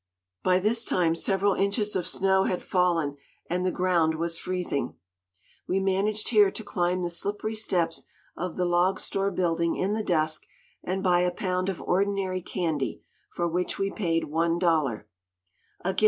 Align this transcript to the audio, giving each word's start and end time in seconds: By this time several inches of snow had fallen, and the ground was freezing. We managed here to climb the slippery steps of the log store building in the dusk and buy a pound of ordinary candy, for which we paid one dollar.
By 0.41 0.57
this 0.57 0.83
time 0.83 1.13
several 1.13 1.53
inches 1.53 1.95
of 1.95 2.07
snow 2.07 2.45
had 2.45 2.63
fallen, 2.63 3.17
and 3.47 3.63
the 3.63 3.69
ground 3.71 4.15
was 4.15 4.35
freezing. 4.39 4.95
We 5.67 5.79
managed 5.79 6.29
here 6.29 6.49
to 6.49 6.63
climb 6.63 7.03
the 7.03 7.09
slippery 7.11 7.53
steps 7.53 8.07
of 8.35 8.57
the 8.57 8.65
log 8.65 8.99
store 8.99 9.29
building 9.29 9.75
in 9.75 9.93
the 9.93 10.03
dusk 10.03 10.47
and 10.83 11.03
buy 11.03 11.19
a 11.19 11.29
pound 11.29 11.69
of 11.69 11.83
ordinary 11.83 12.41
candy, 12.41 13.03
for 13.29 13.47
which 13.47 13.77
we 13.77 13.91
paid 13.91 14.23
one 14.23 14.57
dollar. 14.57 15.07